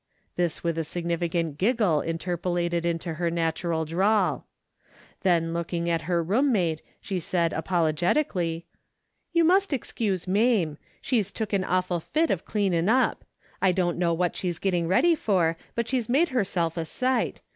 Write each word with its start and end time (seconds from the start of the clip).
This 0.35 0.63
with 0.63 0.79
a 0.79 0.81
signifi 0.81 1.31
cant 1.31 1.59
giggle 1.59 2.01
interpolated 2.01 2.87
into 2.87 3.13
her 3.13 3.29
natural 3.29 3.85
drawl. 3.85 4.47
Then 5.21 5.53
looking 5.53 5.87
at 5.87 6.09
her 6.09 6.23
roommate, 6.23 6.81
she 6.99 7.19
said, 7.19 7.53
apologetically, 7.53 8.65
"You 9.31 9.43
must 9.43 9.71
excuse 9.71 10.27
Marne. 10.27 10.79
She's 11.03 11.31
took 11.31 11.53
an 11.53 11.63
awful 11.63 11.99
fit 11.99 12.31
of 12.31 12.45
cleanin' 12.45 12.89
up. 12.89 13.23
I 13.61 13.71
don't 13.71 13.99
know 13.99 14.11
what 14.11 14.35
she's 14.35 14.57
getting 14.57 14.87
ready 14.87 15.13
for, 15.13 15.55
but 15.75 15.87
she's 15.87 16.09
made 16.09 16.29
herself 16.29 16.77
a 16.77 16.85
sight. 16.85 17.41